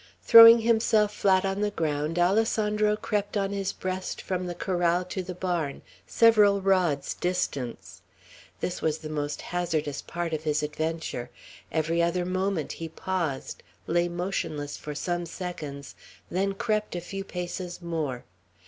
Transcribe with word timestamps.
Throwing 0.23 0.61
himself 0.61 1.13
flat 1.13 1.45
on 1.45 1.61
the 1.61 1.69
ground, 1.69 2.17
Alessandro 2.17 2.95
crept 2.95 3.37
on 3.37 3.51
his 3.51 3.71
breast 3.71 4.19
from 4.19 4.47
the 4.47 4.55
corral 4.55 5.05
to 5.05 5.21
the 5.21 5.35
barn, 5.35 5.83
several 6.07 6.59
rods' 6.59 7.13
distance. 7.13 8.01
This 8.61 8.81
was 8.81 8.97
the 8.97 9.11
most 9.11 9.43
hazardous 9.43 10.01
part 10.01 10.33
of 10.33 10.43
his 10.43 10.63
adventure; 10.63 11.29
every 11.71 12.01
other 12.01 12.25
moment 12.25 12.71
he 12.71 12.89
paused, 12.89 13.61
lay 13.85 14.07
motionless 14.09 14.75
for 14.75 14.95
some 14.95 15.27
seconds, 15.27 15.93
then 16.31 16.55
crept 16.55 16.95
a 16.95 16.99
few 17.01 17.23
paces 17.23 17.79
more. 17.79 18.23